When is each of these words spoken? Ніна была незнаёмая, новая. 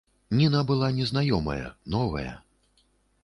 Ніна 0.37 0.61
была 0.69 0.87
незнаёмая, 0.99 1.67
новая. 1.97 2.31